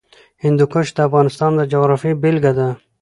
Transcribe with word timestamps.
هندوکش 0.43 0.87
د 0.93 0.97
افغانستان 1.07 1.51
د 1.55 1.61
جغرافیې 1.71 2.13
بېلګه 2.21 2.51
ده. 2.59 2.67